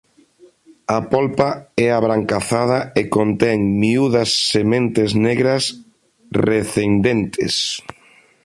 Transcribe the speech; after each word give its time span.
A 0.97 0.99
polpa 1.13 1.49
é 1.85 1.87
abrancazada 1.93 2.79
e 2.99 3.03
contén 3.15 3.57
miúdas 3.81 4.29
sementes 4.53 5.09
negras 5.27 5.63
recendentes. 6.49 7.53